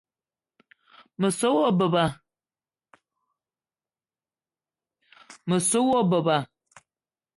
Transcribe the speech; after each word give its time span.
Me 1.23 1.29
so 5.69 5.79
wa 5.89 6.01
beba 6.11 6.37